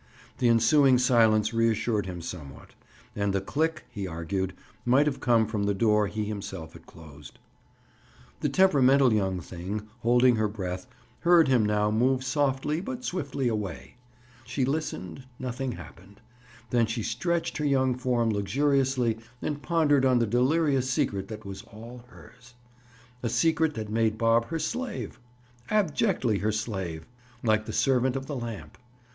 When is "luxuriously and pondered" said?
18.31-20.03